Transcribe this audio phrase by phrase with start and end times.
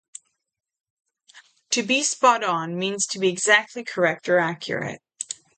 [1.73, 4.99] To be spot on means to be exactly correct or accurate.